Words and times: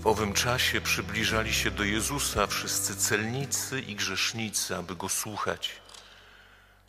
W 0.00 0.06
owym 0.06 0.32
czasie 0.32 0.80
przybliżali 0.80 1.54
się 1.54 1.70
do 1.70 1.84
Jezusa 1.84 2.46
wszyscy 2.46 2.96
celnicy 2.96 3.80
i 3.80 3.94
grzesznicy, 3.94 4.76
aby 4.76 4.96
go 4.96 5.08
słuchać. 5.08 5.70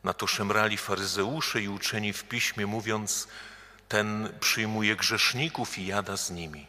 Na 0.04 0.14
to 0.14 0.28
szemrali 0.28 0.78
faryzeusze 0.78 1.62
i 1.62 1.68
uczeni 1.68 2.14
w 2.14 2.24
piśmie, 2.24 2.68
mówiąc: 2.68 3.28
Ten 3.88 4.34
przyjmuje 4.40 4.96
grzeszników 4.96 5.78
i 5.78 5.86
jada 5.86 6.18
z 6.18 6.32
nimi. 6.32 6.68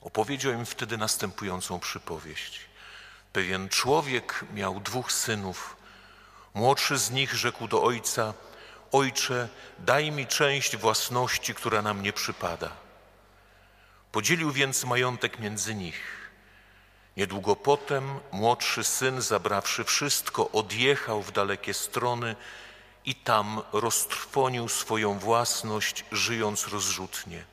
Opowiedział 0.00 0.52
im 0.52 0.66
wtedy 0.66 0.98
następującą 0.98 1.78
przypowieść. 1.78 2.60
Pewien 3.32 3.68
człowiek 3.68 4.44
miał 4.54 4.80
dwóch 4.80 5.12
synów. 5.12 5.76
Młodszy 6.54 6.98
z 6.98 7.10
nich 7.10 7.34
rzekł 7.34 7.68
do 7.68 7.82
ojca: 7.82 8.34
Ojcze, 8.92 9.48
daj 9.78 10.12
mi 10.12 10.26
część 10.26 10.76
własności, 10.76 11.54
która 11.54 11.82
nam 11.82 12.02
nie 12.02 12.12
przypada. 12.12 12.85
Podzielił 14.16 14.52
więc 14.52 14.84
majątek 14.84 15.38
między 15.38 15.74
nich. 15.74 16.30
Niedługo 17.16 17.56
potem 17.56 18.20
młodszy 18.32 18.84
syn, 18.84 19.22
zabrawszy 19.22 19.84
wszystko, 19.84 20.50
odjechał 20.50 21.22
w 21.22 21.32
dalekie 21.32 21.74
strony 21.74 22.36
i 23.04 23.14
tam 23.14 23.62
roztrwonił 23.72 24.68
swoją 24.68 25.18
własność, 25.18 26.04
żyjąc 26.12 26.68
rozrzutnie. 26.68 27.44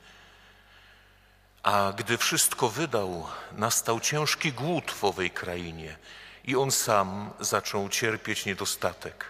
A 1.62 1.92
gdy 1.96 2.18
wszystko 2.18 2.68
wydał, 2.68 3.26
nastał 3.52 4.00
ciężki 4.00 4.52
głód 4.52 4.90
w 4.90 5.04
owej 5.04 5.30
krainie 5.30 5.96
i 6.44 6.56
on 6.56 6.70
sam 6.70 7.30
zaczął 7.40 7.88
cierpieć 7.88 8.46
niedostatek. 8.46 9.24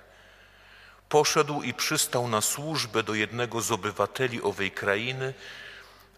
Poszedł 1.09 1.63
i 1.63 1.75
przystał 1.75 2.29
na 2.29 2.41
służbę 2.41 3.03
do 3.03 3.15
jednego 3.15 3.61
z 3.61 3.73
obywateli 3.73 4.43
owej 4.43 4.71
krainy, 4.71 5.35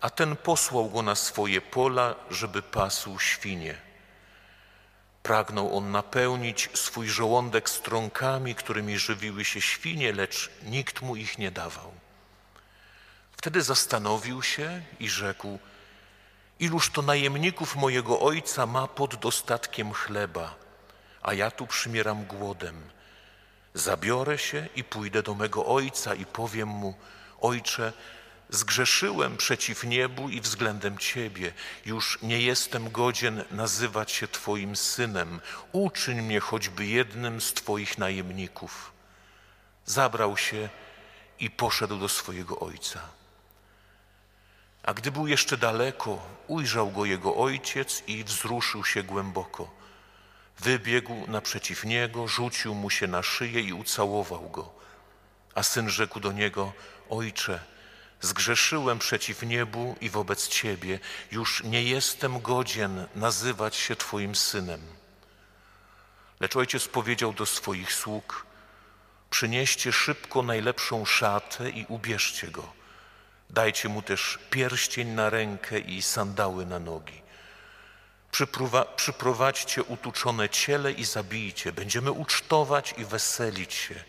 a 0.00 0.10
ten 0.10 0.36
posłał 0.36 0.90
go 0.90 1.02
na 1.02 1.14
swoje 1.14 1.60
pola, 1.60 2.14
żeby 2.30 2.62
pasł 2.62 3.18
świnie. 3.18 3.74
Pragnął 5.22 5.76
on 5.76 5.90
napełnić 5.90 6.70
swój 6.74 7.08
żołądek 7.08 7.70
strąkami, 7.70 8.54
którymi 8.54 8.98
żywiły 8.98 9.44
się 9.44 9.60
świnie, 9.60 10.12
lecz 10.12 10.50
nikt 10.62 11.02
mu 11.02 11.16
ich 11.16 11.38
nie 11.38 11.50
dawał. 11.50 11.92
Wtedy 13.36 13.62
zastanowił 13.62 14.42
się 14.42 14.82
i 15.00 15.08
rzekł: 15.08 15.58
Iluż 16.58 16.90
to 16.90 17.02
najemników 17.02 17.76
mojego 17.76 18.20
ojca 18.20 18.66
ma 18.66 18.88
pod 18.88 19.14
dostatkiem 19.14 19.92
chleba, 19.92 20.54
a 21.22 21.34
ja 21.34 21.50
tu 21.50 21.66
przymieram 21.66 22.24
głodem. 22.24 22.90
Zabiorę 23.74 24.38
się 24.38 24.68
i 24.76 24.84
pójdę 24.84 25.22
do 25.22 25.34
mego 25.34 25.66
ojca 25.66 26.14
i 26.14 26.26
powiem 26.26 26.68
mu: 26.68 26.94
Ojcze, 27.40 27.92
Zgrzeszyłem 28.50 29.36
przeciw 29.36 29.84
niebu 29.84 30.28
i 30.28 30.40
względem 30.40 30.98
Ciebie. 30.98 31.52
Już 31.86 32.18
nie 32.22 32.40
jestem 32.40 32.90
godzien 32.90 33.44
nazywać 33.50 34.12
się 34.12 34.28
Twoim 34.28 34.76
synem. 34.76 35.40
Uczyń 35.72 36.22
mnie 36.22 36.40
choćby 36.40 36.86
jednym 36.86 37.40
z 37.40 37.52
Twoich 37.52 37.98
najemników. 37.98 38.92
Zabrał 39.84 40.36
się 40.36 40.68
i 41.40 41.50
poszedł 41.50 41.98
do 41.98 42.08
swojego 42.08 42.60
ojca. 42.60 43.00
A 44.82 44.94
gdy 44.94 45.12
był 45.12 45.26
jeszcze 45.26 45.56
daleko, 45.56 46.26
ujrzał 46.46 46.90
go 46.90 47.04
jego 47.04 47.36
ojciec 47.36 48.02
i 48.06 48.24
wzruszył 48.24 48.84
się 48.84 49.02
głęboko. 49.02 49.70
Wybiegł 50.58 51.26
naprzeciw 51.28 51.84
niego, 51.84 52.28
rzucił 52.28 52.74
mu 52.74 52.90
się 52.90 53.06
na 53.06 53.22
szyję 53.22 53.60
i 53.60 53.72
ucałował 53.72 54.50
go. 54.50 54.70
A 55.54 55.62
syn 55.62 55.90
rzekł 55.90 56.20
do 56.20 56.32
niego: 56.32 56.72
Ojcze, 57.10 57.60
Zgrzeszyłem 58.20 58.98
przeciw 58.98 59.42
niebu 59.42 59.96
i 60.00 60.10
wobec 60.10 60.48
Ciebie, 60.48 60.98
już 61.32 61.62
nie 61.62 61.82
jestem 61.82 62.40
godzien 62.40 63.06
nazywać 63.14 63.76
się 63.76 63.96
Twoim 63.96 64.34
synem. 64.34 64.80
Lecz 66.40 66.56
ojciec 66.56 66.88
powiedział 66.88 67.32
do 67.32 67.46
swoich 67.46 67.92
sług: 67.92 68.46
Przynieście 69.30 69.92
szybko 69.92 70.42
najlepszą 70.42 71.04
szatę 71.04 71.70
i 71.70 71.86
ubierzcie 71.88 72.48
go. 72.48 72.72
Dajcie 73.50 73.88
mu 73.88 74.02
też 74.02 74.38
pierścień 74.50 75.08
na 75.08 75.30
rękę 75.30 75.78
i 75.78 76.02
sandały 76.02 76.66
na 76.66 76.78
nogi. 76.78 77.22
przyprowadźcie 78.96 79.82
utuczone 79.82 80.48
ciele 80.48 80.92
i 80.92 81.04
zabijcie. 81.04 81.72
Będziemy 81.72 82.12
ucztować 82.12 82.94
i 82.98 83.04
weselić 83.04 83.74
się 83.74 84.04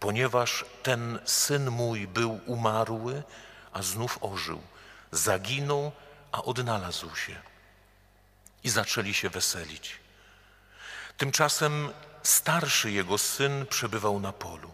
ponieważ 0.00 0.64
ten 0.82 1.18
syn 1.24 1.70
mój 1.70 2.06
był 2.06 2.40
umarły, 2.46 3.22
a 3.72 3.82
znów 3.82 4.18
ożył, 4.20 4.60
zaginął, 5.12 5.92
a 6.32 6.42
odnalazł 6.42 7.16
się. 7.16 7.36
I 8.64 8.70
zaczęli 8.70 9.14
się 9.14 9.30
weselić. 9.30 9.98
Tymczasem 11.16 11.92
starszy 12.22 12.90
jego 12.90 13.18
syn 13.18 13.66
przebywał 13.66 14.20
na 14.20 14.32
polu. 14.32 14.72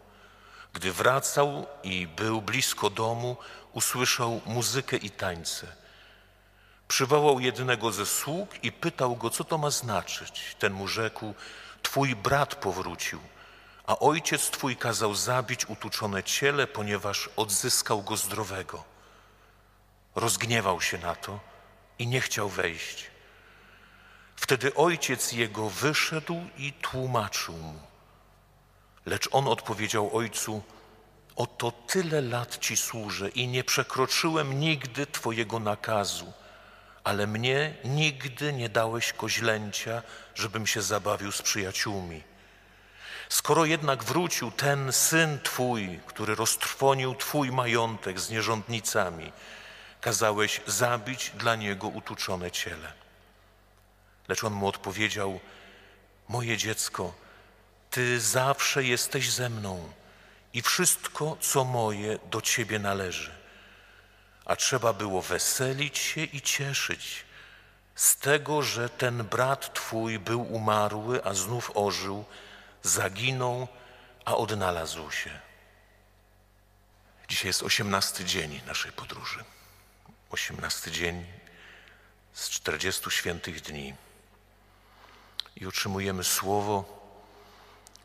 Gdy 0.73 0.93
wracał 0.93 1.67
i 1.83 2.07
był 2.07 2.43
blisko 2.43 2.91
domu, 2.91 3.37
usłyszał 3.73 4.41
muzykę 4.47 4.97
i 4.97 5.11
tańce. 5.11 5.67
Przywołał 6.89 7.41
jednego 7.41 7.93
ze 7.93 8.07
sług 8.07 8.65
i 8.65 8.73
pytał 8.73 9.17
go, 9.17 9.31
co 9.31 9.45
to 9.45 9.59
ma 9.59 9.71
znaczyć. 9.71 10.57
Ten 10.59 10.73
mu 10.73 10.89
rzekł: 10.89 11.35
Twój 11.83 12.17
brat 12.17 12.55
powrócił 12.55 13.21
a 13.87 13.99
ojciec 13.99 14.51
twój 14.51 14.77
kazał 14.77 15.15
zabić 15.15 15.67
utuczone 15.69 16.23
ciele, 16.23 16.67
ponieważ 16.67 17.31
odzyskał 17.37 18.03
go 18.03 18.17
zdrowego. 18.17 18.85
Rozgniewał 20.15 20.81
się 20.81 20.99
na 20.99 21.15
to 21.15 21.41
i 21.99 22.07
nie 22.07 22.21
chciał 22.21 22.49
wejść. 22.49 23.11
Wtedy 24.37 24.75
ojciec 24.75 25.33
jego 25.33 25.71
wyszedł 25.71 26.41
i 26.59 26.73
tłumaczył 26.73 27.55
mu. 27.55 27.81
Lecz 29.07 29.29
on 29.33 29.49
odpowiedział 29.49 30.17
ojcu: 30.17 30.63
Oto 31.37 31.73
tyle 31.73 32.21
lat 32.21 32.59
ci 32.59 32.77
służę 32.77 33.29
i 33.29 33.49
nie 33.49 33.65
przekroczyłem 33.65 34.61
nigdy 34.61 35.07
twojego 35.07 35.59
nakazu, 35.59 36.33
ale 37.05 37.27
mnie 37.27 37.75
nigdy 37.85 38.53
nie 38.53 38.69
dałeś 38.69 39.13
koźlęcia, 39.13 40.03
żebym 40.35 40.67
się 40.67 40.83
zabawił 40.83 41.33
z 41.33 41.43
przyjaciółmi. 41.43 42.23
Skoro 43.29 43.65
jednak 43.65 44.05
wrócił 44.05 44.51
ten 44.51 44.93
syn 44.93 45.39
Twój, 45.43 46.01
który 46.07 46.35
roztrwonił 46.35 47.15
Twój 47.15 47.53
majątek 47.53 48.21
z 48.21 48.31
nierządnicami, 48.31 49.33
kazałeś 50.01 50.61
zabić 50.67 51.31
dla 51.31 51.57
niego 51.57 51.89
utuczone 51.89 52.51
ciele. 52.51 52.93
Lecz 54.29 54.45
on 54.45 54.53
mu 54.53 54.69
odpowiedział: 54.69 55.41
Moje 56.29 56.57
dziecko, 56.57 57.15
Ty 57.91 58.21
zawsze 58.21 58.85
jesteś 58.85 59.33
ze 59.33 59.49
mną 59.49 59.93
i 60.53 60.63
wszystko, 60.63 61.37
co 61.41 61.65
moje, 61.65 62.19
do 62.31 62.41
Ciebie 62.41 62.79
należy. 62.79 63.33
A 64.45 64.57
trzeba 64.57 64.93
było 64.93 65.23
weselić 65.23 65.99
się 65.99 66.21
i 66.21 66.43
cieszyć 66.43 67.25
z 67.95 68.17
tego, 68.17 68.63
że 68.63 68.89
ten 68.89 69.25
brat 69.25 69.75
Twój 69.75 70.19
był 70.19 70.43
umarły, 70.55 71.25
a 71.25 71.35
znów 71.35 71.71
ożył 71.75 72.25
zaginął, 72.87 73.69
a 74.25 74.37
odnalazł 74.37 75.11
się. 75.11 75.41
Dzisiaj 77.29 77.47
jest 77.47 77.63
osiemnasty 77.63 78.25
dzień 78.25 78.61
naszej 78.67 78.93
podróży. 78.93 79.45
Osiemnasty 80.31 80.91
dzień 80.91 81.27
z 82.33 82.51
czterdziestu 82.51 83.11
świętych 83.11 83.61
dni. 83.61 83.95
I 85.57 85.67
otrzymujemy 85.67 86.25
słowo 86.25 86.85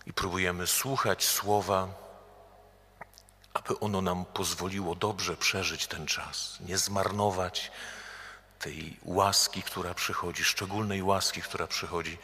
i 0.05 0.13
próbujemy 0.13 0.67
słuchać 0.67 1.25
słowa, 1.25 1.87
aby 3.53 3.79
ono 3.79 4.01
nam 4.01 4.25
pozwoliło 4.25 4.95
dobrze 4.95 5.37
przeżyć 5.37 5.87
ten 5.87 6.05
czas, 6.07 6.57
nie 6.59 6.77
zmarnować 6.77 7.71
tej 8.59 8.99
łaski, 9.03 9.63
która 9.63 9.93
przychodzi, 9.93 10.43
szczególnej 10.43 11.03
łaski, 11.03 11.41
która 11.41 11.67
przychodzi 11.67 12.17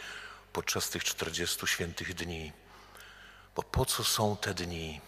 podczas 0.57 0.89
tych 0.89 1.03
40 1.03 1.67
świętych 1.67 2.13
dni. 2.13 2.53
Bo 3.55 3.63
po 3.63 3.85
co 3.85 4.03
są 4.03 4.37
te 4.37 4.53
dni? 4.53 5.01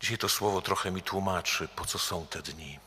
Dzisiaj 0.00 0.18
to 0.18 0.28
słowo 0.28 0.62
trochę 0.62 0.90
mi 0.90 1.02
tłumaczy, 1.02 1.68
po 1.68 1.84
co 1.84 1.98
są 1.98 2.26
te 2.26 2.42
dni. 2.42 2.80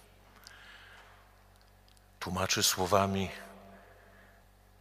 Tłumaczy 2.20 2.64
słowami, 2.64 3.30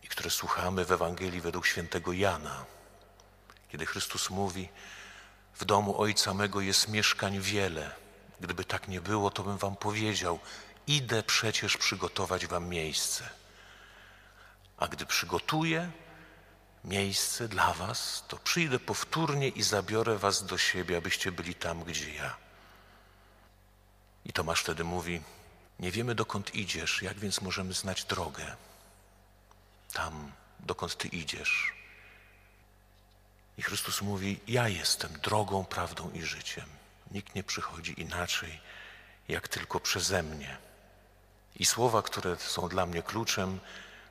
które 0.09 0.31
słuchamy 0.31 0.85
w 0.85 0.93
Ewangelii 0.93 1.41
według 1.41 1.67
świętego 1.67 2.13
Jana, 2.13 2.65
kiedy 3.69 3.87
Chrystus 3.87 4.31
mówi: 4.31 4.69
W 5.55 5.65
domu 5.65 6.01
Ojca 6.01 6.35
mego 6.35 6.61
jest 6.61 6.89
mieszkań 6.89 7.41
wiele. 7.41 7.95
Gdyby 8.41 8.65
tak 8.65 8.89
nie 8.89 9.01
było, 9.01 9.31
to 9.31 9.43
bym 9.43 9.59
wam 9.59 9.77
powiedział: 9.77 10.39
Idę 10.87 11.23
przecież 11.23 11.77
przygotować 11.77 12.47
wam 12.47 12.69
miejsce. 12.69 13.44
A 14.85 14.89
gdy 14.89 15.07
przygotuję 15.07 15.91
miejsce 16.85 17.49
dla 17.49 17.75
Was, 17.75 18.25
to 18.29 18.37
przyjdę 18.37 18.79
powtórnie 18.79 19.49
i 19.49 19.63
zabiorę 19.63 20.19
Was 20.19 20.47
do 20.47 20.59
siebie, 20.59 20.97
abyście 20.97 21.33
byli 21.33 21.55
tam, 21.55 21.85
gdzie 21.85 22.15
ja. 22.15 22.37
I 24.25 24.33
Tomasz 24.33 24.61
wtedy 24.61 24.85
mówi: 24.85 25.23
Nie 25.81 25.91
wiemy, 25.91 26.15
dokąd 26.15 26.55
idziesz, 26.55 27.03
jak 27.03 27.19
więc 27.19 27.41
możemy 27.41 27.73
znać 27.73 28.05
drogę? 28.05 28.57
Tam, 29.93 30.33
dokąd 30.61 30.97
Ty 30.97 31.09
idziesz. 31.09 31.73
I 33.59 33.63
Chrystus 33.63 34.03
mówi: 34.03 34.41
Ja 34.47 34.69
jestem 34.69 35.13
drogą, 35.13 35.65
prawdą 35.65 36.11
i 36.11 36.23
życiem. 36.23 36.67
Nikt 37.11 37.35
nie 37.35 37.45
przychodzi 37.45 38.01
inaczej, 38.01 38.61
jak 39.29 39.49
tylko 39.49 39.81
przeze 39.81 40.23
mnie. 40.23 40.57
I 41.57 41.65
słowa, 41.65 42.03
które 42.03 42.37
są 42.37 42.69
dla 42.69 42.87
mnie 42.87 43.03
kluczem, 43.03 43.61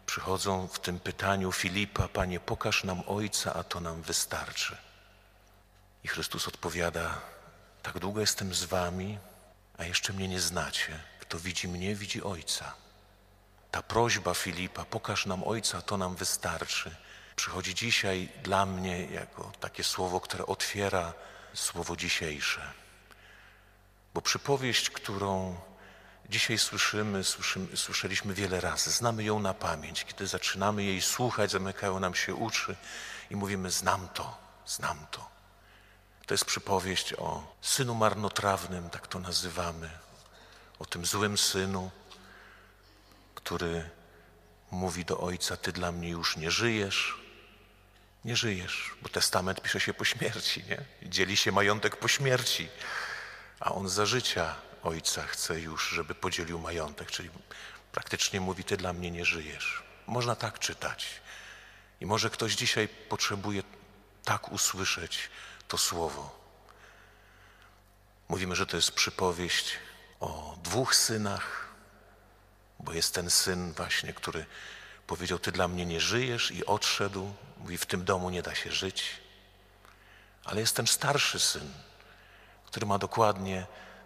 przychodzą 0.05 0.67
w 0.67 0.79
tym 0.79 1.00
pytaniu 1.00 1.51
Filipa: 1.51 2.07
Panie, 2.07 2.39
pokaż 2.39 2.83
nam 2.83 3.03
Ojca, 3.07 3.53
a 3.53 3.63
to 3.63 3.79
nam 3.79 4.01
wystarczy. 4.01 4.77
I 6.03 6.07
Chrystus 6.07 6.47
odpowiada: 6.47 7.21
Tak 7.83 8.00
długo 8.00 8.21
jestem 8.21 8.53
z 8.53 8.63
Wami, 8.63 9.17
a 9.77 9.83
jeszcze 9.85 10.13
mnie 10.13 10.27
nie 10.27 10.39
znacie. 10.39 11.00
Kto 11.19 11.39
widzi 11.39 11.67
mnie, 11.67 11.95
widzi 11.95 12.23
Ojca. 12.23 12.73
Ta 13.71 13.83
prośba 13.83 14.33
Filipa, 14.33 14.85
pokaż 14.85 15.25
nam 15.25 15.44
Ojca, 15.44 15.81
to 15.81 15.97
nam 15.97 16.15
wystarczy, 16.15 16.95
przychodzi 17.35 17.75
dzisiaj 17.75 18.29
dla 18.44 18.65
mnie 18.65 19.05
jako 19.05 19.51
takie 19.59 19.83
słowo, 19.83 20.19
które 20.19 20.45
otwiera 20.45 21.13
słowo 21.53 21.95
dzisiejsze. 21.95 22.61
Bo 24.13 24.21
przypowieść, 24.21 24.89
którą 24.89 25.57
dzisiaj 26.29 26.57
słyszymy, 26.57 27.23
słyszymy, 27.23 27.77
słyszeliśmy 27.77 28.33
wiele 28.33 28.61
razy, 28.61 28.91
znamy 28.91 29.23
ją 29.23 29.39
na 29.39 29.53
pamięć. 29.53 30.05
Kiedy 30.05 30.27
zaczynamy 30.27 30.83
jej 30.83 31.01
słuchać, 31.01 31.51
zamykają 31.51 31.99
nam 31.99 32.15
się 32.15 32.35
uszy 32.35 32.75
i 33.29 33.35
mówimy: 33.35 33.71
Znam 33.71 34.07
to, 34.13 34.37
znam 34.65 35.07
to. 35.11 35.29
To 36.25 36.33
jest 36.33 36.45
przypowieść 36.45 37.13
o 37.13 37.55
synu 37.61 37.95
marnotrawnym, 37.95 38.89
tak 38.89 39.07
to 39.07 39.19
nazywamy, 39.19 39.89
o 40.79 40.85
tym 40.85 41.05
złym 41.05 41.37
synu, 41.37 41.91
który 43.35 43.89
mówi 44.71 45.05
do 45.05 45.19
ojca: 45.19 45.57
Ty 45.57 45.71
dla 45.71 45.91
mnie 45.91 46.09
już 46.09 46.37
nie 46.37 46.51
żyjesz. 46.51 47.23
Nie 48.25 48.35
żyjesz, 48.35 48.91
bo 49.01 49.09
testament 49.09 49.61
pisze 49.61 49.79
się 49.79 49.93
po 49.93 50.05
śmierci, 50.05 50.63
nie? 50.69 51.09
Dzieli 51.09 51.37
się 51.37 51.51
majątek 51.51 51.97
po 51.97 52.07
śmierci, 52.07 52.69
a 53.59 53.71
on 53.71 53.89
za 53.89 54.05
życia 54.05 54.55
ojca 54.83 55.24
chce 55.24 55.59
już, 55.59 55.89
żeby 55.89 56.15
podzielił 56.15 56.59
majątek, 56.59 57.12
czyli 57.12 57.30
praktycznie 57.91 58.41
mówi: 58.41 58.63
Ty 58.63 58.77
dla 58.77 58.94
mnie 58.94 59.12
nie 59.12 59.25
żyjesz. 59.25 59.83
Można 60.07 60.35
tak 60.35 60.59
czytać. 60.59 61.21
I 62.01 62.06
może 62.06 62.30
ktoś 62.30 62.56
dzisiaj 62.56 62.88
potrzebuje 62.88 63.63
tak 64.24 64.51
usłyszeć 64.51 65.30
to 65.68 65.77
słowo. 65.77 66.39
Mówimy, 68.30 68.56
że 68.56 68.65
to 68.65 68.75
jest 68.75 68.91
przypowieść 68.91 69.77
o 70.19 70.57
dwóch 70.63 70.95
synach, 70.95 71.68
bo 72.79 72.94
jest 72.94 73.13
ten 73.13 73.29
syn 73.29 73.74
właśnie, 73.74 74.13
który 74.13 74.45
powiedział, 75.07 75.39
ty 75.39 75.51
dla 75.51 75.68
mnie 75.68 75.86
nie 75.86 76.01
żyjesz 76.01 76.51
i 76.51 76.65
odszedł. 76.65 77.33
Mówi, 77.57 77.77
w 77.77 77.86
tym 77.86 78.06
domu 78.06 78.29
nie 78.29 78.41
da 78.41 78.56
się 78.56 78.71
żyć. 78.71 79.03
Ale 80.45 80.62
jest 80.62 80.75
ten 80.75 80.88
starszy 80.88 81.39
syn, 81.39 81.74
który 82.65 82.86
ma 82.86 83.00
dokładnie 83.00 83.65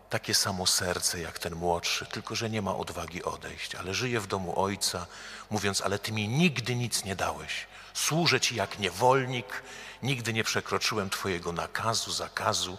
takie 0.10 0.34
samo 0.34 0.68
serce 0.68 1.20
jak 1.20 1.40
ten 1.40 1.56
młodszy, 1.56 2.06
tylko 2.06 2.36
że 2.36 2.50
nie 2.50 2.62
ma 2.62 2.76
odwagi 2.76 3.24
odejść, 3.24 3.76
ale 3.76 3.94
żyje 3.94 4.20
w 4.20 4.28
domu 4.28 4.60
ojca, 4.60 5.08
mówiąc, 5.50 5.82
ale 5.82 6.00
ty 6.00 6.12
mi 6.12 6.28
nigdy 6.28 6.76
nic 6.76 7.04
nie 7.04 7.16
dałeś. 7.16 7.68
Służę 7.94 8.40
ci 8.40 8.56
jak 8.56 8.80
niewolnik, 8.80 9.64
nigdy 10.04 10.34
nie 10.34 10.44
przekroczyłem 10.44 11.10
twojego 11.10 11.52
nakazu, 11.52 12.12
zakazu. 12.12 12.78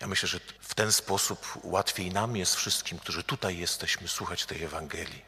Ja 0.00 0.06
myślę, 0.06 0.28
że 0.28 0.40
w 0.60 0.74
ten 0.74 0.92
sposób 0.92 1.58
łatwiej 1.62 2.10
nam 2.10 2.36
jest 2.36 2.54
wszystkim, 2.54 2.98
którzy 2.98 3.22
tutaj 3.22 3.58
jesteśmy, 3.58 4.08
słuchać 4.08 4.46
tej 4.46 4.62
Ewangelii. 4.62 5.22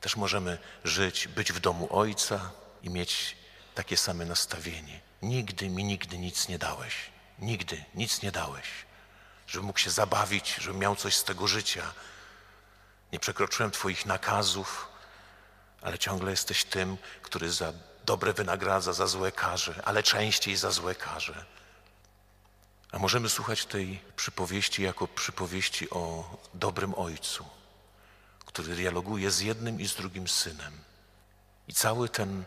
Też 0.00 0.16
możemy 0.16 0.58
żyć, 0.84 1.28
być 1.28 1.52
w 1.52 1.60
domu 1.60 1.88
Ojca 1.90 2.50
i 2.82 2.90
mieć 2.90 3.36
takie 3.74 3.96
same 3.96 4.24
nastawienie. 4.24 5.00
Nigdy 5.22 5.68
mi 5.68 5.84
nigdy 5.84 6.18
nic 6.18 6.48
nie 6.48 6.58
dałeś. 6.58 6.94
Nigdy 7.38 7.84
nic 7.94 8.22
nie 8.22 8.32
dałeś. 8.32 8.87
Żebym 9.48 9.66
mógł 9.66 9.78
się 9.78 9.90
zabawić, 9.90 10.56
żebym 10.60 10.80
miał 10.80 10.96
coś 10.96 11.16
z 11.16 11.24
tego 11.24 11.46
życia. 11.46 11.92
Nie 13.12 13.20
przekroczyłem 13.20 13.70
Twoich 13.70 14.06
nakazów, 14.06 14.88
ale 15.82 15.98
ciągle 15.98 16.30
jesteś 16.30 16.64
tym, 16.64 16.96
który 17.22 17.52
za 17.52 17.72
dobre 18.04 18.32
wynagradza, 18.32 18.92
za 18.92 19.06
złe 19.06 19.32
karze, 19.32 19.82
ale 19.84 20.02
częściej 20.02 20.56
za 20.56 20.70
złe 20.70 20.94
karze. 20.94 21.44
A 22.92 22.98
możemy 22.98 23.28
słuchać 23.28 23.66
tej 23.66 24.00
przypowieści 24.16 24.82
jako 24.82 25.08
przypowieści 25.08 25.90
o 25.90 26.36
dobrym 26.54 26.94
ojcu, 26.94 27.44
który 28.46 28.74
dialoguje 28.74 29.30
z 29.30 29.40
jednym 29.40 29.80
i 29.80 29.88
z 29.88 29.94
drugim 29.94 30.28
synem. 30.28 30.72
I 31.68 31.74
cały 31.74 32.08
ten 32.08 32.44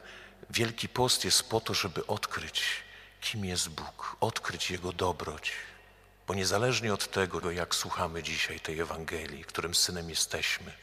wielki 0.49 0.89
post 0.89 1.25
jest 1.25 1.49
po 1.49 1.61
to, 1.61 1.73
żeby 1.73 2.07
odkryć, 2.07 2.63
kim 3.21 3.45
jest 3.45 3.69
Bóg, 3.69 4.17
odkryć 4.19 4.71
Jego 4.71 4.91
dobroć. 4.91 5.51
Bo 6.31 6.35
niezależnie 6.35 6.93
od 6.93 7.11
tego, 7.11 7.51
jak 7.51 7.75
słuchamy 7.75 8.23
dzisiaj 8.23 8.59
tej 8.59 8.79
Ewangelii, 8.79 9.43
którym 9.43 9.75
synem 9.75 10.09
jesteśmy, 10.09 10.73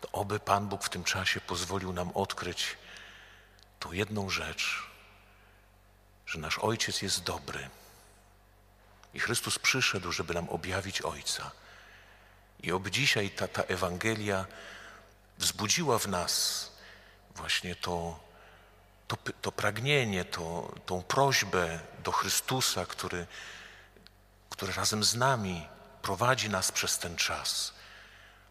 to 0.00 0.08
oby 0.12 0.40
Pan 0.40 0.68
Bóg 0.68 0.84
w 0.84 0.88
tym 0.88 1.04
czasie 1.04 1.40
pozwolił 1.40 1.92
nam 1.92 2.10
odkryć 2.10 2.76
tą 3.80 3.92
jedną 3.92 4.30
rzecz, 4.30 4.82
że 6.26 6.38
nasz 6.38 6.58
Ojciec 6.58 7.02
jest 7.02 7.22
dobry 7.22 7.70
i 9.14 9.20
Chrystus 9.20 9.58
przyszedł, 9.58 10.12
żeby 10.12 10.34
nam 10.34 10.48
objawić 10.48 11.02
Ojca. 11.02 11.50
I 12.60 12.72
oby 12.72 12.90
dzisiaj 12.90 13.30
ta, 13.30 13.48
ta 13.48 13.62
Ewangelia 13.62 14.46
wzbudziła 15.38 15.98
w 15.98 16.06
nas 16.08 16.68
właśnie 17.36 17.76
to, 17.76 18.20
to, 19.08 19.16
to 19.16 19.52
pragnienie, 19.52 20.24
to, 20.24 20.74
tą 20.86 21.02
prośbę 21.02 21.80
do 22.04 22.12
Chrystusa, 22.12 22.86
który, 22.86 23.26
który 24.50 24.72
razem 24.72 25.04
z 25.04 25.14
nami 25.14 25.68
prowadzi 26.02 26.50
nas 26.50 26.72
przez 26.72 26.98
ten 26.98 27.16
czas. 27.16 27.74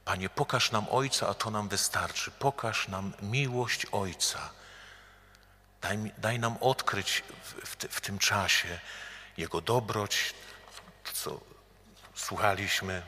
Panie, 0.05 0.29
pokaż 0.29 0.71
nam 0.71 0.85
Ojca, 0.89 1.27
a 1.27 1.33
to 1.33 1.51
nam 1.51 1.69
wystarczy. 1.69 2.31
Pokaż 2.31 2.87
nam 2.87 3.13
miłość 3.21 3.85
Ojca. 3.91 4.49
Daj, 5.81 5.97
daj 6.17 6.39
nam 6.39 6.57
odkryć 6.57 7.23
w, 7.43 7.53
w, 7.53 7.75
w 7.75 8.01
tym 8.01 8.19
czasie 8.19 8.79
Jego 9.37 9.61
dobroć, 9.61 10.33
co 11.13 11.39
słuchaliśmy, 12.15 13.03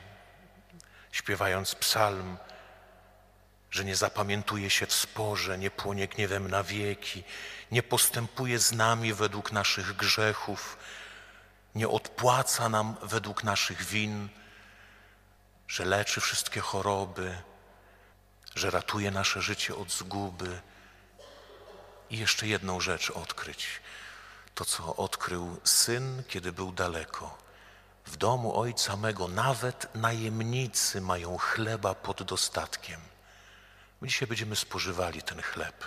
śpiewając 1.12 1.74
psalm, 1.74 2.36
że 3.70 3.84
nie 3.84 3.96
zapamiętuje 3.96 4.70
się 4.70 4.86
w 4.86 4.92
sporze, 4.92 5.58
nie 5.58 5.70
płonie 5.70 6.08
gniewem 6.08 6.48
na 6.48 6.62
wieki, 6.62 7.24
nie 7.70 7.82
postępuje 7.82 8.58
z 8.58 8.72
nami 8.72 9.14
według 9.14 9.52
naszych 9.52 9.96
grzechów, 9.96 10.78
nie 11.76 11.88
odpłaca 11.88 12.68
nam 12.68 12.96
według 13.02 13.44
naszych 13.44 13.82
win, 13.82 14.28
że 15.68 15.84
leczy 15.84 16.20
wszystkie 16.20 16.60
choroby, 16.60 17.42
że 18.54 18.70
ratuje 18.70 19.10
nasze 19.10 19.42
życie 19.42 19.76
od 19.76 19.92
zguby. 19.92 20.60
I 22.10 22.18
jeszcze 22.18 22.46
jedną 22.46 22.80
rzecz 22.80 23.10
odkryć. 23.10 23.80
To, 24.54 24.64
co 24.64 24.96
odkrył 24.96 25.60
syn, 25.64 26.22
kiedy 26.28 26.52
był 26.52 26.72
daleko 26.72 27.46
w 28.06 28.16
domu 28.16 28.60
ojca 28.60 28.96
mego 28.96 29.28
nawet 29.28 29.94
najemnicy 29.94 31.00
mają 31.00 31.38
chleba 31.38 31.94
pod 31.94 32.22
dostatkiem. 32.22 33.00
My 34.00 34.08
dzisiaj 34.08 34.28
będziemy 34.28 34.56
spożywali 34.56 35.22
ten 35.22 35.42
chleb, 35.42 35.84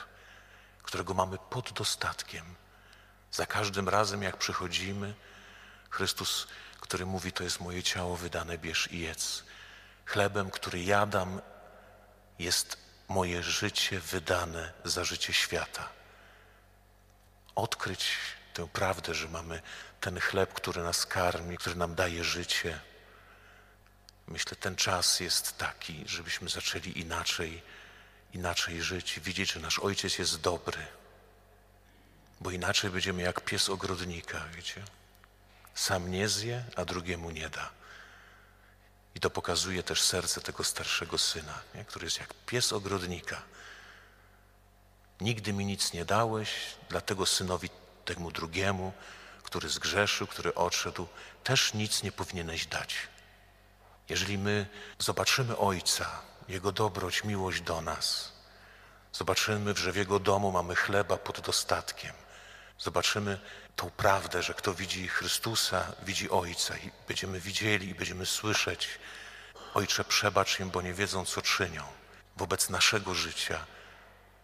którego 0.83 1.13
mamy 1.13 1.37
pod 1.49 1.71
dostatkiem. 1.71 2.45
Za 3.31 3.45
każdym 3.45 3.89
razem, 3.89 4.23
jak 4.23 4.37
przychodzimy, 4.37 5.13
Chrystus, 5.89 6.47
który 6.79 7.05
mówi: 7.05 7.31
To 7.31 7.43
jest 7.43 7.59
moje 7.59 7.83
ciało 7.83 8.17
wydane, 8.17 8.57
bierz 8.57 8.91
i 8.91 8.99
jedz. 8.99 9.43
Chlebem, 10.05 10.51
który 10.51 10.83
jadam, 10.83 11.41
jest 12.39 12.77
moje 13.07 13.43
życie 13.43 13.99
wydane 13.99 14.73
za 14.83 15.03
życie 15.03 15.33
świata. 15.33 15.89
Odkryć 17.55 18.11
tę 18.53 18.67
prawdę, 18.67 19.13
że 19.13 19.27
mamy 19.27 19.61
ten 20.01 20.19
chleb, 20.19 20.53
który 20.53 20.83
nas 20.83 21.05
karmi, 21.05 21.57
który 21.57 21.75
nam 21.75 21.95
daje 21.95 22.23
życie. 22.23 22.79
Myślę, 24.27 24.55
ten 24.55 24.75
czas 24.75 25.19
jest 25.19 25.57
taki, 25.57 26.03
żebyśmy 26.07 26.49
zaczęli 26.49 26.99
inaczej, 26.99 27.61
inaczej 28.33 28.81
żyć, 28.81 29.19
widzieć, 29.19 29.51
że 29.51 29.59
nasz 29.59 29.79
Ojciec 29.79 30.17
jest 30.17 30.41
dobry, 30.41 30.85
bo 32.41 32.51
inaczej 32.51 32.89
będziemy 32.89 33.21
jak 33.21 33.41
pies 33.41 33.69
ogrodnika, 33.69 34.45
wiecie? 34.55 34.83
Sam 35.79 36.11
nie 36.11 36.29
zje, 36.29 36.63
a 36.75 36.85
drugiemu 36.85 37.31
nie 37.31 37.49
da. 37.49 37.69
I 39.15 39.19
to 39.19 39.29
pokazuje 39.29 39.83
też 39.83 40.01
serce 40.01 40.41
tego 40.41 40.63
starszego 40.63 41.17
syna, 41.17 41.59
nie? 41.75 41.85
który 41.85 42.05
jest 42.05 42.19
jak 42.19 42.33
pies 42.45 42.73
ogrodnika. 42.73 43.41
Nigdy 45.21 45.53
mi 45.53 45.65
nic 45.65 45.93
nie 45.93 46.05
dałeś, 46.05 46.49
dlatego 46.89 47.25
synowi 47.25 47.69
temu 48.05 48.31
drugiemu 48.31 48.93
który 49.49 49.69
zgrzeszył, 49.69 50.27
który 50.27 50.55
odszedł, 50.55 51.07
też 51.43 51.73
nic 51.73 52.03
nie 52.03 52.11
powinieneś 52.11 52.65
dać. 52.65 52.95
Jeżeli 54.09 54.37
my 54.37 54.67
zobaczymy 54.99 55.57
Ojca, 55.57 56.21
Jego 56.47 56.71
dobroć, 56.71 57.23
miłość 57.23 57.61
do 57.61 57.81
nas, 57.81 58.33
zobaczymy, 59.13 59.75
że 59.75 59.91
w 59.91 59.95
Jego 59.95 60.19
domu 60.19 60.51
mamy 60.51 60.75
chleba 60.75 61.17
pod 61.17 61.39
dostatkiem, 61.39 62.13
zobaczymy 62.79 63.39
tą 63.75 63.89
prawdę, 63.89 64.43
że 64.43 64.53
kto 64.53 64.73
widzi 64.73 65.07
Chrystusa, 65.07 65.93
widzi 66.03 66.29
Ojca 66.29 66.77
i 66.77 66.91
będziemy 67.07 67.39
widzieli 67.39 67.89
i 67.89 67.95
będziemy 67.95 68.25
słyszeć 68.25 68.89
Ojcze, 69.73 70.03
przebacz 70.03 70.59
im, 70.59 70.69
bo 70.69 70.81
nie 70.81 70.93
wiedzą, 70.93 71.25
co 71.25 71.41
czynią. 71.41 71.83
Wobec 72.37 72.69
naszego 72.69 73.13
życia 73.13 73.65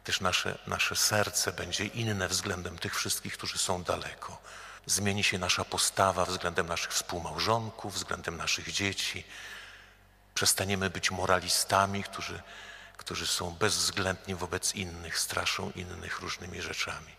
też 0.04 0.22
nasze, 0.22 0.58
nasze 0.68 0.96
serce 0.96 1.52
będzie 1.54 1.86
inne 1.86 2.28
względem 2.28 2.78
tych 2.78 2.96
wszystkich, 2.96 3.34
którzy 3.34 3.58
są 3.58 3.84
daleko. 3.84 4.38
Zmieni 4.86 5.24
się 5.24 5.40
nasza 5.40 5.66
postawa 5.66 6.26
względem 6.26 6.68
naszych 6.68 6.94
współmałżonków, 6.94 7.94
względem 7.94 8.38
naszych 8.38 8.72
dzieci. 8.72 9.24
Przestaniemy 10.34 10.90
być 10.90 11.12
moralistami, 11.12 12.04
którzy, 12.04 12.42
którzy 12.98 13.28
są 13.28 13.52
bezwzględni 13.52 14.36
wobec 14.36 14.76
innych, 14.76 15.20
straszą 15.20 15.72
innych 15.72 16.20
różnymi 16.20 16.62
rzeczami. 16.62 17.16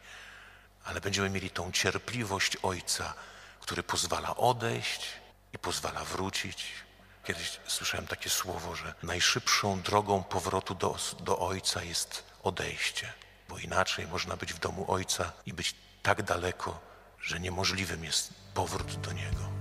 Ale 0.86 1.00
będziemy 1.00 1.30
mieli 1.30 1.50
tą 1.50 1.72
cierpliwość 1.72 2.56
Ojca, 2.62 3.14
który 3.60 3.82
pozwala 3.82 4.36
odejść 4.36 5.06
i 5.52 5.58
pozwala 5.58 6.04
wrócić. 6.04 6.66
Kiedyś 7.24 7.60
słyszałem 7.66 8.06
takie 8.06 8.30
słowo, 8.30 8.76
że 8.76 8.94
najszybszą 9.02 9.80
drogą 9.80 10.22
powrotu 10.22 10.74
do, 10.74 10.96
do 11.20 11.38
Ojca 11.38 11.82
jest 11.82 12.24
odejście, 12.42 13.12
bo 13.48 13.58
inaczej 13.58 14.06
można 14.06 14.36
być 14.36 14.52
w 14.52 14.58
domu 14.58 14.84
Ojca 14.88 15.32
i 15.46 15.52
być 15.52 15.74
tak 16.02 16.22
daleko, 16.22 16.80
że 17.20 17.40
niemożliwym 17.40 18.04
jest 18.04 18.34
powrót 18.54 18.94
do 19.00 19.12
Niego. 19.12 19.55